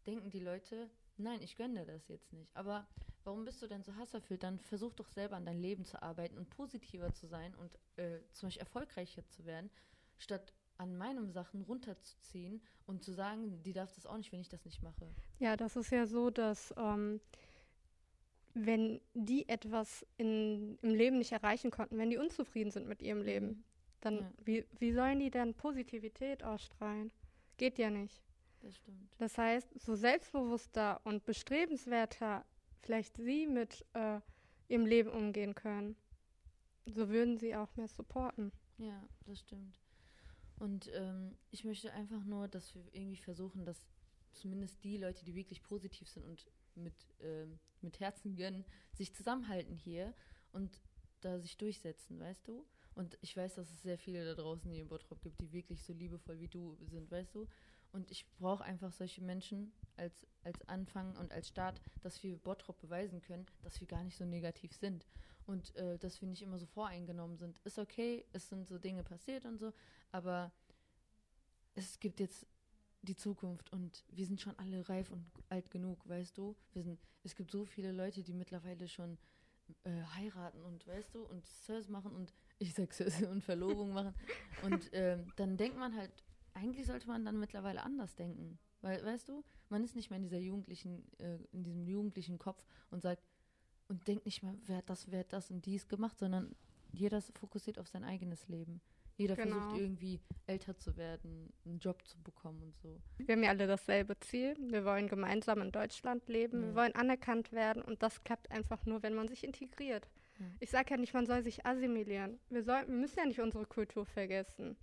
denken 0.06 0.30
die 0.30 0.40
Leute, 0.40 0.90
nein, 1.16 1.42
ich 1.42 1.56
gönne 1.56 1.80
dir 1.80 1.92
das 1.92 2.09
jetzt 2.09 2.32
nicht. 2.32 2.54
Aber 2.56 2.88
warum 3.25 3.44
bist 3.44 3.62
du 3.62 3.66
denn 3.66 3.85
so 3.85 3.94
hasserfüllt? 3.97 4.42
Dann 4.42 4.59
versuch 4.59 4.94
doch 4.94 5.09
selber 5.09 5.37
an 5.37 5.47
dein 5.47 5.61
Leben 5.61 5.85
zu 5.85 6.02
arbeiten 6.02 6.38
und 6.38 6.50
positiver 6.50 7.12
zu 7.12 7.26
sein 7.26 7.54
und 7.54 7.78
äh, 7.97 8.21
zum 8.32 8.49
Beispiel 8.49 8.62
erfolgreicher 8.62 9.26
zu 9.28 9.44
werden, 9.44 9.71
statt 10.18 10.52
an 10.78 10.97
meinen 10.97 11.30
Sachen 11.32 11.62
runterzuziehen 11.62 12.62
und 12.87 13.02
zu 13.02 13.12
sagen, 13.12 13.62
die 13.62 13.73
darf 13.73 13.92
das 13.92 14.06
auch 14.06 14.16
nicht, 14.16 14.32
wenn 14.32 14.40
ich 14.40 14.49
das 14.49 14.64
nicht 14.64 14.82
mache. 14.82 15.08
Ja, 15.38 15.56
das 15.56 15.76
ist 15.76 15.90
ja 15.90 16.06
so, 16.06 16.30
dass 16.30 16.73
ähm, 16.76 17.20
wenn 18.54 19.00
die 19.14 19.49
etwas 19.49 20.06
in, 20.16 20.78
im 20.82 20.94
Leben 20.94 21.18
nicht 21.18 21.32
erreichen 21.32 21.70
konnten, 21.70 21.99
wenn 21.99 22.11
die 22.11 22.16
unzufrieden 22.18 22.70
sind 22.70 22.87
mit 22.88 23.02
ihrem 23.02 23.23
Leben, 23.23 23.64
dann 24.00 24.20
Ja. 24.20 24.32
wie, 24.44 24.64
wie 24.78 24.92
sollen 24.92 25.18
die 25.18 25.30
denn 25.30 25.54
Positivität 25.54 26.42
ausstrahlen? 26.44 27.11
Geht 27.56 27.78
ja 27.78 27.90
nicht. 27.90 28.23
Das 28.61 28.76
stimmt. 28.76 29.11
Das 29.18 29.38
heißt, 29.38 29.80
so 29.80 29.94
selbstbewusster 29.94 31.00
und 31.04 31.25
bestrebenswerter 31.25 32.44
vielleicht 32.80 33.16
sie 33.16 33.47
mit 33.47 33.85
äh, 33.94 34.20
ihrem 34.68 34.87
Leben 34.87 35.11
umgehen 35.11 35.54
können, 35.54 35.97
so 36.87 37.08
würden 37.08 37.37
sie 37.37 37.54
auch 37.54 37.75
mehr 37.76 37.88
supporten. 37.88 38.52
Ja, 38.78 39.02
das 39.26 39.40
stimmt. 39.40 39.78
Und 40.58 40.90
ähm, 40.92 41.36
ich 41.50 41.64
möchte 41.64 41.92
einfach 41.92 42.24
nur, 42.24 42.48
dass 42.48 42.74
wir 42.74 42.82
irgendwie 42.92 43.16
versuchen, 43.16 43.64
dass 43.64 43.86
zumindest 44.32 44.82
die 44.84 44.96
Leute, 44.96 45.24
die 45.24 45.34
wirklich 45.34 45.62
positiv 45.62 46.08
sind 46.08 46.24
und 46.24 46.46
mit, 46.74 46.94
ähm, 47.20 47.58
mit 47.80 48.00
Herzen 48.00 48.36
gönnen, 48.36 48.64
sich 48.92 49.14
zusammenhalten 49.14 49.76
hier 49.76 50.14
und 50.52 50.80
da 51.20 51.38
sich 51.38 51.56
durchsetzen, 51.56 52.18
weißt 52.20 52.46
du? 52.46 52.64
Und 52.94 53.16
ich 53.20 53.36
weiß, 53.36 53.54
dass 53.54 53.70
es 53.70 53.82
sehr 53.82 53.98
viele 53.98 54.24
da 54.24 54.34
draußen 54.34 54.70
hier 54.70 54.82
in 54.82 54.88
Bottrop 54.88 55.22
gibt, 55.22 55.40
die 55.40 55.52
wirklich 55.52 55.82
so 55.84 55.92
liebevoll 55.92 56.40
wie 56.40 56.48
du 56.48 56.76
sind, 56.80 57.10
weißt 57.10 57.34
du? 57.34 57.46
Und 57.92 58.10
ich 58.10 58.26
brauche 58.38 58.64
einfach 58.64 58.92
solche 58.92 59.22
Menschen 59.22 59.72
als, 59.96 60.26
als 60.42 60.68
Anfang 60.68 61.16
und 61.16 61.32
als 61.32 61.48
Start, 61.48 61.80
dass 62.02 62.22
wir 62.22 62.36
Bottrop 62.36 62.80
beweisen 62.80 63.20
können, 63.22 63.46
dass 63.62 63.80
wir 63.80 63.86
gar 63.86 64.04
nicht 64.04 64.16
so 64.16 64.24
negativ 64.24 64.72
sind. 64.74 65.06
Und 65.49 65.75
äh, 65.76 65.97
dass 65.99 66.21
wir 66.21 66.28
nicht 66.28 66.43
immer 66.43 66.59
so 66.59 66.67
voreingenommen 66.67 67.38
sind. 67.38 67.59
Ist 67.64 67.78
okay, 67.78 68.26
es 68.35 68.50
sind 68.50 68.69
so 68.69 68.76
Dinge 68.76 69.02
passiert 69.02 69.47
und 69.47 69.59
so, 69.59 69.73
aber 70.12 70.52
es 71.75 71.99
gibt 72.00 72.21
jetzt 72.21 72.47
die 73.00 73.17
Zukunft 73.17 73.73
und 73.73 74.05
wir 74.11 74.26
sind 74.26 74.43
schon 74.43 74.59
alle 74.59 74.87
reif 74.90 75.11
und 75.11 75.25
alt 75.49 75.71
genug, 75.71 76.07
weißt 76.07 76.37
du? 76.37 76.55
Wir 76.75 76.83
sind, 76.83 77.00
es 77.23 77.35
gibt 77.35 77.50
so 77.50 77.64
viele 77.64 77.93
Leute, 77.93 78.23
die 78.23 78.35
mittlerweile 78.35 78.88
schon 78.88 79.17
äh, 79.85 80.02
heiraten 80.17 80.62
und 80.64 80.87
weißt 80.87 81.14
du, 81.14 81.23
und 81.23 81.47
Sirs 81.47 81.88
machen 81.88 82.12
und 82.12 82.35
ich 82.59 82.75
sag 82.75 82.93
Sirs 82.93 83.23
und 83.23 83.43
Verlobung 83.43 83.95
machen. 83.95 84.14
Und 84.64 84.90
ähm, 84.93 85.33
dann 85.37 85.57
denkt 85.57 85.78
man 85.78 85.97
halt, 85.97 86.12
eigentlich 86.52 86.85
sollte 86.85 87.07
man 87.07 87.25
dann 87.25 87.38
mittlerweile 87.38 87.83
anders 87.83 88.14
denken. 88.17 88.59
Weil, 88.83 89.02
weißt 89.02 89.28
du, 89.28 89.45
man 89.71 89.83
ist 89.83 89.97
nicht 89.97 90.11
mehr 90.11 90.19
in 90.19 90.25
dieser 90.25 90.38
jugendlichen, 90.38 91.11
äh, 91.19 91.38
in 91.52 91.64
diesem 91.64 91.87
jugendlichen 91.87 92.38
Kopf 92.38 92.62
und 92.90 93.00
sagt 93.00 93.23
und 93.88 94.07
denkt 94.07 94.25
nicht 94.26 94.42
mehr, 94.42 94.54
wer 94.66 94.78
hat 94.78 94.90
das, 94.90 95.11
wer 95.11 95.21
hat 95.21 95.33
das 95.33 95.50
und 95.50 95.64
dies 95.66 95.88
gemacht, 95.88 96.18
sondern 96.18 96.54
jeder 96.92 97.21
fokussiert 97.21 97.78
auf 97.78 97.88
sein 97.88 98.04
eigenes 98.04 98.49
Leben. 98.49 98.80
Jeder 99.16 99.35
Genau. 99.35 99.57
versucht 99.59 99.80
irgendwie 99.80 100.21
älter 100.47 100.78
zu 100.78 100.97
werden, 100.97 101.52
einen 101.66 101.80
Job 101.80 102.07
zu 102.07 102.16
bekommen 102.23 102.62
und 102.62 102.76
so. 102.78 103.00
Wir 103.18 103.35
haben 103.35 103.42
ja 103.42 103.50
alle 103.50 103.66
dasselbe 103.66 104.18
Ziel. 104.21 104.57
Wir 104.71 104.85
wollen 104.85 105.09
gemeinsam 105.09 105.61
in 105.61 105.73
Deutschland 105.73 106.28
leben. 106.28 106.61
Ja. 106.61 106.66
Wir 106.68 106.75
wollen 106.76 106.95
anerkannt 106.95 107.50
werden. 107.50 107.83
Und 107.83 108.02
das 108.02 108.23
klappt 108.23 108.50
einfach 108.52 108.87
nur, 108.87 109.02
wenn 109.02 109.14
man 109.14 109.26
sich 109.26 109.42
integriert. 109.42 110.09
Ja. 110.38 110.47
Ich 110.61 110.71
sage 110.71 110.90
ja 110.92 110.97
nicht, 110.97 111.14
man 111.14 111.26
soll 111.26 111.42
sich 111.42 111.66
assimilieren. 111.66 112.38
Wir, 112.49 112.62
soll, 112.62 112.87
wir 112.87 112.95
müssen 112.95 113.18
ja 113.18 113.26
nicht 113.26 113.40
unsere 113.40 113.66
Kultur 113.66 114.07
vergessen. 114.07 114.76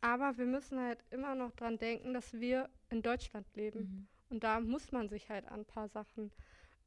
Aber 0.00 0.38
wir 0.38 0.46
müssen 0.46 0.80
halt 0.80 1.04
immer 1.10 1.34
noch 1.34 1.52
dran 1.52 1.76
denken, 1.76 2.14
dass 2.14 2.32
wir 2.32 2.70
in 2.88 3.02
Deutschland 3.02 3.46
leben. 3.54 3.80
Mhm. 3.80 4.06
Und 4.30 4.44
da 4.44 4.60
muss 4.60 4.92
man 4.92 5.10
sich 5.10 5.28
halt 5.28 5.46
an 5.46 5.60
ein 5.60 5.66
paar 5.66 5.88
Sachen 5.88 6.30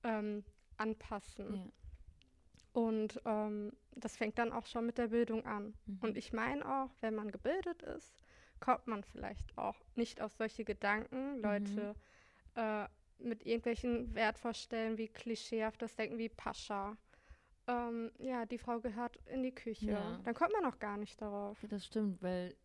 ähm, 0.03 0.43
anpassen. 0.77 1.55
Ja. 1.55 1.71
Und 2.73 3.19
ähm, 3.25 3.71
das 3.95 4.17
fängt 4.17 4.37
dann 4.37 4.51
auch 4.51 4.65
schon 4.67 4.85
mit 4.85 4.97
der 4.97 5.07
Bildung 5.07 5.45
an. 5.45 5.73
Mhm. 5.85 5.99
Und 6.01 6.17
ich 6.17 6.31
meine 6.31 6.63
auch, 6.65 6.91
wenn 7.01 7.15
man 7.15 7.31
gebildet 7.31 7.81
ist, 7.81 8.13
kommt 8.59 8.87
man 8.87 9.03
vielleicht 9.03 9.57
auch 9.57 9.75
nicht 9.95 10.21
auf 10.21 10.33
solche 10.33 10.63
Gedanken, 10.63 11.37
Mhm. 11.37 11.41
Leute 11.41 11.95
äh, 12.55 12.87
mit 13.19 13.45
irgendwelchen 13.45 14.13
Wertvorstellungen 14.13 14.97
wie 14.97 15.07
klischeehaftes 15.07 15.95
Denken 15.95 16.17
wie 16.19 16.29
Pascha. 16.29 16.97
Ähm, 17.67 18.11
ja, 18.19 18.45
die 18.45 18.57
Frau 18.57 18.79
gehört 18.79 19.17
in 19.25 19.43
die 19.43 19.53
Küche. 19.53 19.91
Ja. 19.91 20.19
Dann 20.23 20.33
kommt 20.35 20.53
man 20.53 20.65
auch 20.71 20.79
gar 20.79 20.97
nicht 20.97 21.21
darauf. 21.21 21.61
Ja, 21.63 21.67
das 21.67 21.85
stimmt, 21.85 22.21
weil 22.21 22.55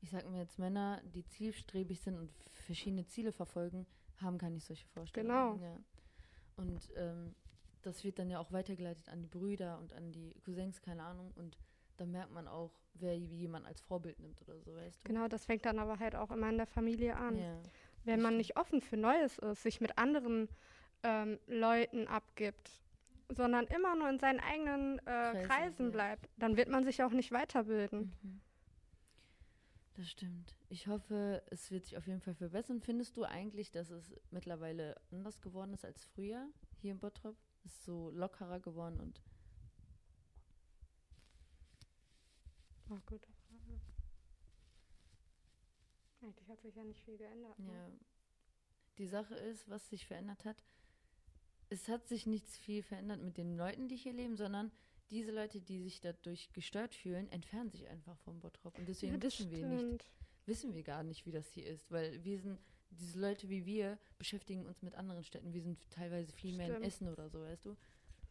ich 0.00 0.10
sag 0.10 0.28
mir 0.28 0.38
jetzt, 0.38 0.58
Männer, 0.58 1.00
die 1.04 1.26
zielstrebig 1.26 2.00
sind 2.00 2.16
und 2.16 2.30
verschiedene 2.52 3.06
Ziele 3.06 3.32
verfolgen, 3.32 3.86
haben 4.20 4.38
gar 4.38 4.50
nicht 4.50 4.66
solche 4.66 4.86
Vorstellungen. 4.88 5.58
Genau. 5.58 5.64
Ja. 5.64 5.78
Und 6.56 6.90
ähm, 6.96 7.34
das 7.82 8.02
wird 8.04 8.18
dann 8.18 8.30
ja 8.30 8.38
auch 8.38 8.52
weitergeleitet 8.52 9.08
an 9.08 9.22
die 9.22 9.28
Brüder 9.28 9.78
und 9.78 9.92
an 9.92 10.12
die 10.12 10.34
Cousins, 10.44 10.80
keine 10.82 11.02
Ahnung. 11.02 11.32
Und 11.36 11.56
da 11.96 12.06
merkt 12.06 12.32
man 12.32 12.48
auch, 12.48 12.72
wer 12.94 13.16
jemand 13.16 13.66
als 13.66 13.80
Vorbild 13.80 14.18
nimmt 14.20 14.40
oder 14.42 14.58
so, 14.58 14.74
weißt 14.74 15.00
du? 15.00 15.08
Genau, 15.08 15.28
das 15.28 15.44
fängt 15.44 15.64
dann 15.66 15.78
aber 15.78 15.98
halt 15.98 16.16
auch 16.16 16.30
immer 16.30 16.48
in 16.48 16.56
der 16.56 16.66
Familie 16.66 17.16
an. 17.16 17.38
Ja. 17.38 17.62
Wenn 18.04 18.20
man 18.20 18.32
stimmt. 18.32 18.38
nicht 18.38 18.56
offen 18.56 18.80
für 18.80 18.96
Neues 18.96 19.38
ist, 19.38 19.62
sich 19.62 19.80
mit 19.80 19.98
anderen 19.98 20.48
ähm, 21.02 21.38
Leuten 21.46 22.06
abgibt, 22.06 22.80
sondern 23.28 23.66
immer 23.66 23.96
nur 23.96 24.08
in 24.08 24.18
seinen 24.18 24.40
eigenen 24.40 24.98
äh, 25.00 25.02
Kreisen, 25.02 25.42
Kreisen 25.42 25.84
ja. 25.86 25.90
bleibt, 25.92 26.30
dann 26.36 26.56
wird 26.56 26.68
man 26.68 26.84
sich 26.84 27.02
auch 27.02 27.10
nicht 27.10 27.32
weiterbilden. 27.32 28.12
Mhm. 28.22 28.40
Das 29.96 30.10
stimmt. 30.10 30.54
Ich 30.68 30.88
hoffe, 30.88 31.42
es 31.50 31.70
wird 31.70 31.86
sich 31.86 31.96
auf 31.96 32.06
jeden 32.06 32.20
Fall 32.20 32.34
verbessern. 32.34 32.82
Findest 32.82 33.16
du 33.16 33.24
eigentlich, 33.24 33.70
dass 33.70 33.90
es 33.90 34.14
mittlerweile 34.30 35.00
anders 35.10 35.40
geworden 35.40 35.72
ist 35.72 35.86
als 35.86 36.04
früher 36.04 36.46
hier 36.82 36.92
in 36.92 36.98
Bottrop? 36.98 37.36
Ist 37.64 37.82
so 37.82 38.10
lockerer 38.10 38.60
geworden 38.60 39.00
und 39.00 39.22
Oh, 42.88 42.98
gute 43.06 43.32
Frage. 43.32 43.80
Eigentlich 46.20 46.48
hat 46.48 46.60
sich 46.60 46.74
ja 46.76 46.84
nicht 46.84 47.02
viel 47.02 47.16
geändert. 47.16 47.58
Ne? 47.58 47.72
Ja. 47.72 47.90
Die 48.98 49.06
Sache 49.06 49.34
ist, 49.34 49.68
was 49.68 49.88
sich 49.88 50.06
verändert 50.06 50.44
hat, 50.44 50.62
es 51.68 51.88
hat 51.88 52.06
sich 52.06 52.26
nichts 52.26 52.56
viel 52.56 52.82
verändert 52.82 53.22
mit 53.22 53.36
den 53.38 53.56
Leuten, 53.56 53.88
die 53.88 53.96
hier 53.96 54.12
leben, 54.12 54.36
sondern 54.36 54.70
diese 55.10 55.30
Leute, 55.32 55.60
die 55.60 55.82
sich 55.82 56.00
dadurch 56.00 56.52
gestört 56.52 56.94
fühlen, 56.94 57.28
entfernen 57.30 57.70
sich 57.70 57.86
einfach 57.88 58.16
vom 58.18 58.40
Bottrop. 58.40 58.78
Und 58.78 58.88
deswegen 58.88 59.14
Ja, 59.14 59.22
wissen 59.22 59.50
wir 59.50 59.66
nicht, 59.66 59.78
stimmt. 59.80 60.04
wissen 60.46 60.74
wir 60.74 60.82
gar 60.82 61.02
nicht, 61.02 61.26
wie 61.26 61.32
das 61.32 61.48
hier 61.52 61.66
ist, 61.66 61.90
weil 61.90 62.22
wir 62.24 62.38
sind, 62.40 62.58
diese 62.90 63.18
Leute 63.20 63.48
wie 63.48 63.66
wir 63.66 63.98
beschäftigen 64.18 64.64
uns 64.66 64.82
mit 64.82 64.94
anderen 64.94 65.22
Städten. 65.24 65.52
Wir 65.52 65.62
sind 65.62 65.78
teilweise 65.90 66.32
viel 66.32 66.56
mehr 66.56 66.66
in 66.68 66.72
Stimmt. 66.74 66.86
Essen 66.86 67.08
oder 67.08 67.28
so, 67.28 67.40
weißt 67.40 67.66
du? 67.66 67.76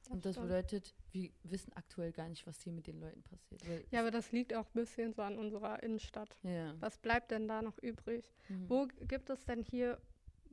Das 0.03 0.12
Und 0.12 0.25
das 0.25 0.36
stimmt. 0.36 0.48
bedeutet, 0.50 0.96
wir 1.12 1.32
wissen 1.44 1.74
aktuell 1.74 2.12
gar 2.12 2.29
nicht, 2.29 2.46
was 2.46 2.62
hier 2.62 2.74
mit 2.74 2.86
den 2.88 3.00
Leuten 3.00 3.24
passiert. 3.24 3.62
Ja, 3.91 4.01
aber 4.01 4.12
das 4.12 4.32
liegt 4.32 4.53
auch 4.53 4.65
ein 4.67 4.74
bisschen 4.74 5.13
so 5.13 5.22
an 5.24 5.38
unserer 5.39 5.82
Innenstadt. 5.82 6.38
ja. 6.44 6.75
Was 6.79 6.98
bleibt 7.00 7.32
denn 7.32 7.48
da 7.48 7.62
noch 7.62 7.77
übrig? 7.79 8.32
Mhm. 8.50 8.70
Wo 8.70 8.88
gibt 9.08 9.29
es 9.32 9.44
denn 9.46 9.63
hier 9.63 10.00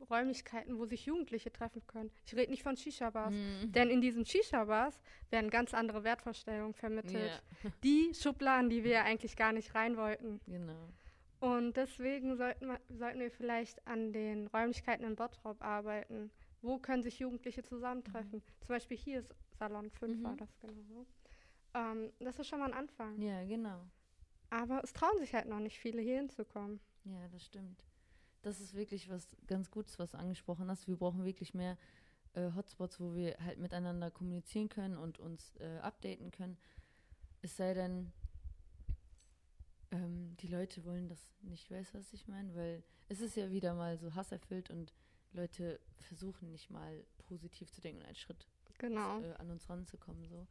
Räumlichkeiten, 0.02 0.78
wo 0.78 0.84
sich 0.86 1.06
Jugendliche 1.06 1.52
treffen 1.52 1.86
können? 1.86 2.10
Ich 2.24 2.34
rede 2.34 2.50
nicht 2.50 2.62
von 2.62 2.76
Shisha-Bars. 2.76 3.34
Mhm. 3.34 3.72
Denn 3.72 3.90
in 3.90 4.00
diesen 4.00 4.24
Shisha-Bars 4.26 5.00
werden 5.30 5.50
ganz 5.50 5.74
andere 5.74 6.04
Wertvorstellungen 6.04 6.74
vermittelt. 6.74 7.42
Ja, 7.64 7.70
Die 7.84 8.12
Schubladen, 8.14 8.70
die 8.70 8.84
wir 8.84 8.90
ja 8.92 9.02
eigentlich 9.04 9.36
gar 9.36 9.52
nicht 9.52 9.74
rein 9.74 9.96
wollten. 9.96 10.40
genau. 10.46 10.88
Und 11.40 11.76
deswegen 11.76 12.36
sollten 12.36 12.68
wir, 12.68 12.80
sollten 12.88 13.18
wir 13.18 13.30
vielleicht 13.32 13.84
an 13.86 14.12
den 14.12 14.46
Räumlichkeiten 14.46 15.04
in 15.04 15.16
Bottrop 15.16 15.60
arbeiten. 15.60 16.30
Wo 16.60 16.78
können 16.78 17.02
sich 17.02 17.18
Jugendliche 17.18 17.64
zusammentreffen? 17.64 18.42
Zum 18.60 18.68
Beispiel 18.68 18.96
hier 18.96 19.18
ist 19.18 19.34
Salon 19.58 19.90
5 19.90 20.22
war 20.22 20.32
Mhm. 20.32 20.36
das 20.36 20.56
genau. 20.60 21.06
Ähm, 21.74 22.12
das 22.20 22.38
ist 22.38 22.46
schon 22.46 22.60
mal 22.60 22.66
ein 22.66 22.78
Anfang. 22.78 23.20
Ja, 23.20 23.44
genau. 23.44 23.84
Aber 24.50 24.84
es 24.84 24.92
trauen 24.92 25.18
sich 25.18 25.34
halt 25.34 25.46
noch 25.48 25.58
nicht 25.58 25.78
viele, 25.80 26.00
hier 26.00 26.18
hinzukommen. 26.18 26.78
Ja, 27.04 27.26
das 27.32 27.44
stimmt. 27.46 27.82
Das 28.42 28.60
ist 28.60 28.74
wirklich 28.74 29.08
was 29.08 29.28
ganz 29.46 29.70
Gutes, 29.70 29.98
was 29.98 30.10
du 30.10 30.18
angesprochen 30.18 30.68
hast. 30.68 30.88
Wir 30.88 30.96
brauchen 30.96 31.24
wirklich 31.24 31.54
mehr 31.54 31.78
äh, 32.34 32.50
Hotspots, 32.54 32.98
wo 33.00 33.14
wir 33.14 33.36
halt 33.44 33.58
miteinander 33.58 34.10
kommunizieren 34.10 34.68
können 34.68 34.96
und 34.96 35.18
uns 35.18 35.54
äh, 35.60 35.78
updaten 35.78 36.30
können. 36.30 36.56
Es 37.40 37.56
sei 37.56 37.74
denn, 37.74 38.12
ähm, 39.92 40.36
die 40.40 40.48
Leute 40.48 40.84
wollen 40.84 41.08
das 41.08 41.20
nicht, 41.42 41.70
weißt 41.70 41.94
du, 41.94 41.98
was 41.98 42.12
ich 42.12 42.26
meine? 42.26 42.54
Weil 42.54 42.82
es 43.08 43.20
ist 43.20 43.36
ja 43.36 43.50
wieder 43.50 43.74
mal 43.74 43.98
so 43.98 44.14
hasserfüllt 44.14 44.70
und 44.70 44.92
Leute 45.32 45.80
versuchen 46.00 46.50
nicht 46.50 46.70
mal 46.70 47.04
positiv 47.28 47.70
zu 47.70 47.80
denken 47.80 48.00
und 48.00 48.06
einen 48.06 48.16
Schritt 48.16 48.48
Genau. 48.78 49.20
äh, 49.20 49.34
an 49.34 49.50
uns 49.50 49.68
ranzukommen. 49.68 50.26
So. 50.26 50.46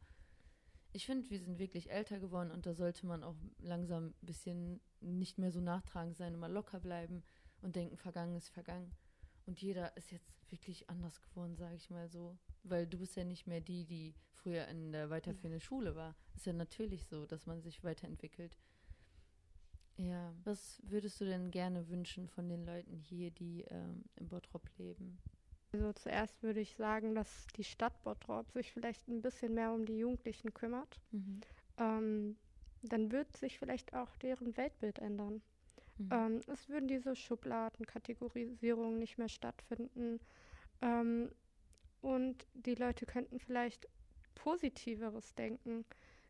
Ich 0.92 1.06
finde, 1.06 1.28
wir 1.30 1.38
sind 1.38 1.58
wirklich 1.58 1.90
älter 1.90 2.20
geworden 2.20 2.50
und 2.50 2.66
da 2.66 2.74
sollte 2.74 3.06
man 3.06 3.22
auch 3.22 3.36
langsam 3.58 4.06
ein 4.08 4.26
bisschen 4.26 4.80
nicht 5.00 5.38
mehr 5.38 5.50
so 5.50 5.60
nachtragend 5.60 6.16
sein 6.16 6.34
und 6.34 6.40
mal 6.40 6.52
locker 6.52 6.80
bleiben 6.80 7.22
und 7.62 7.76
denken, 7.76 7.96
vergangen 7.96 8.36
ist 8.36 8.48
vergangen. 8.48 8.92
Und 9.46 9.60
jeder 9.60 9.96
ist 9.96 10.10
jetzt 10.12 10.32
wirklich 10.50 10.88
anders 10.88 11.20
geworden, 11.20 11.56
sage 11.56 11.76
ich 11.76 11.90
mal 11.90 12.08
so. 12.08 12.36
Weil 12.62 12.86
du 12.86 12.98
bist 12.98 13.16
ja 13.16 13.24
nicht 13.24 13.46
mehr 13.46 13.60
die, 13.60 13.84
die 13.84 14.14
früher 14.34 14.68
in 14.68 14.92
der 14.92 15.10
weiterführenden 15.10 15.60
Schule 15.60 15.96
war. 15.96 16.14
Ist 16.36 16.46
ja 16.46 16.52
natürlich 16.52 17.06
so, 17.06 17.26
dass 17.26 17.46
man 17.46 17.60
sich 17.62 17.82
weiterentwickelt. 17.82 18.56
Ja, 19.96 20.32
was 20.44 20.80
würdest 20.84 21.20
du 21.20 21.24
denn 21.24 21.50
gerne 21.50 21.88
wünschen 21.88 22.28
von 22.28 22.48
den 22.48 22.64
Leuten 22.64 22.98
hier, 22.98 23.30
die 23.30 23.62
ähm, 23.68 24.04
in 24.16 24.28
Bottrop 24.28 24.68
leben? 24.78 25.18
Also 25.72 25.92
zuerst 25.92 26.42
würde 26.42 26.60
ich 26.60 26.76
sagen, 26.76 27.14
dass 27.14 27.46
die 27.56 27.64
Stadt 27.64 28.02
Bottrop 28.02 28.50
sich 28.52 28.72
vielleicht 28.72 29.06
ein 29.08 29.22
bisschen 29.22 29.54
mehr 29.54 29.72
um 29.72 29.86
die 29.86 29.98
Jugendlichen 29.98 30.52
kümmert. 30.52 31.00
Mhm. 31.10 31.40
Ähm, 31.78 32.36
dann 32.82 33.12
wird 33.12 33.36
sich 33.36 33.58
vielleicht 33.58 33.94
auch 33.94 34.14
deren 34.16 34.56
Weltbild 34.56 34.98
ändern. 34.98 35.40
Mhm. 36.06 36.08
Ähm, 36.10 36.40
es 36.46 36.68
würden 36.68 36.88
diese 36.88 37.16
Schubladenkategorisierungen 37.16 38.98
nicht 38.98 39.18
mehr 39.18 39.28
stattfinden. 39.28 40.20
Ähm, 40.80 41.30
und 42.00 42.46
die 42.54 42.74
Leute 42.74 43.06
könnten 43.06 43.38
vielleicht 43.38 43.88
positiveres 44.34 45.34
denken, 45.34 45.84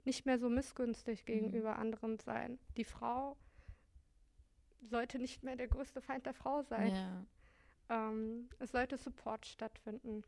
nicht 0.04 0.26
mehr 0.26 0.38
so 0.38 0.48
missgünstig 0.48 1.24
gegenüber 1.24 1.78
anderen 1.78 2.18
sein. 2.18 2.58
Die 2.76 2.84
Frau 2.84 3.36
sollte 4.82 5.18
nicht 5.18 5.42
mehr 5.42 5.56
der 5.56 5.68
größte 5.68 6.00
Feind 6.00 6.26
der 6.26 6.34
Frau 6.34 6.62
sein. 6.62 6.92
Ja. 6.92 7.26
Ähm, 7.88 8.50
es 8.58 8.72
sollte 8.72 8.98
Support 8.98 9.46
stattfinden. 9.46 10.24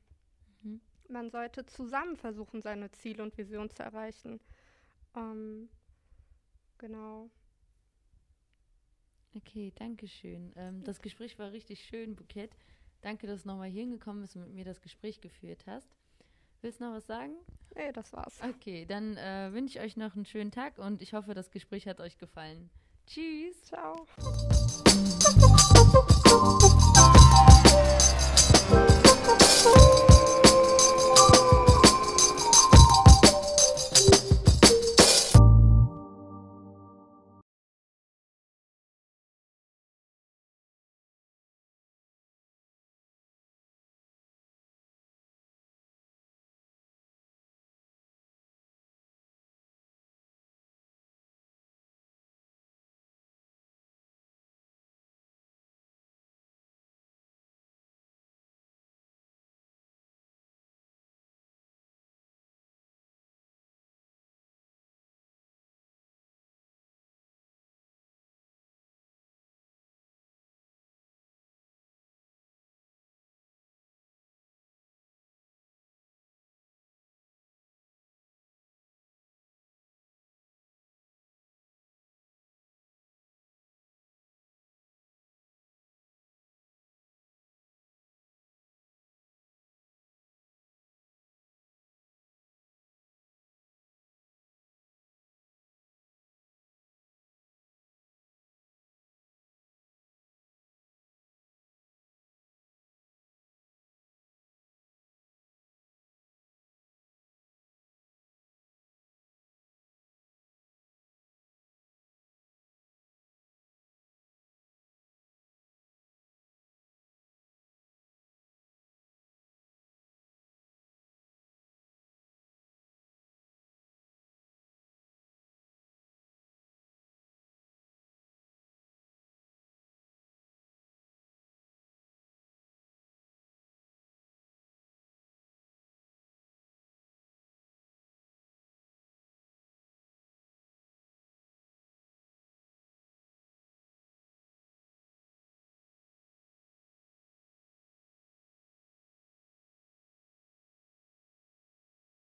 Mhm. 0.62 0.80
Man 1.08 1.30
sollte 1.30 1.66
zusammen 1.66 2.16
versuchen, 2.16 2.62
seine 2.62 2.90
Ziele 2.92 3.22
und 3.22 3.36
Visionen 3.36 3.70
zu 3.70 3.82
erreichen. 3.82 4.40
Ähm, 5.14 5.68
genau. 6.78 7.30
Okay, 9.36 9.72
danke 9.76 10.08
schön. 10.08 10.52
Ähm, 10.56 10.82
das 10.84 11.00
Gespräch 11.00 11.38
war 11.38 11.52
richtig 11.52 11.84
schön, 11.84 12.14
Bukett. 12.14 12.50
Danke, 13.00 13.26
dass 13.26 13.42
du 13.42 13.48
nochmal 13.48 13.68
hier 13.68 13.82
hingekommen 13.82 14.22
bist 14.22 14.36
und 14.36 14.42
mit 14.42 14.54
mir 14.54 14.64
das 14.64 14.80
Gespräch 14.80 15.20
geführt 15.20 15.64
hast. 15.66 15.88
Willst 16.62 16.80
du 16.80 16.84
noch 16.84 16.94
was 16.94 17.06
sagen? 17.06 17.34
Nee, 17.74 17.92
das 17.92 18.12
war's. 18.12 18.40
Okay, 18.42 18.86
dann 18.86 19.16
äh, 19.16 19.52
wünsche 19.52 19.78
ich 19.78 19.84
euch 19.84 19.96
noch 19.96 20.14
einen 20.14 20.24
schönen 20.24 20.50
Tag 20.50 20.78
und 20.78 21.02
ich 21.02 21.12
hoffe, 21.12 21.34
das 21.34 21.50
Gespräch 21.50 21.86
hat 21.86 22.00
euch 22.00 22.16
gefallen. 22.16 22.70
Tschüss. 23.06 23.64
Ciao. 23.64 24.06